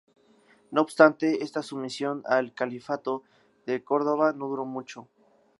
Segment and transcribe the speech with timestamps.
[0.71, 3.21] No obstante, esta sumisión al califato
[3.67, 5.07] de Córdoba no duró mucho.